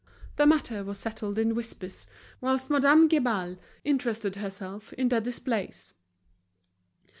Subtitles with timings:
[0.35, 2.07] The matter was settled in whispers,
[2.39, 5.93] whilst Madame Guibal interested herself in the displays.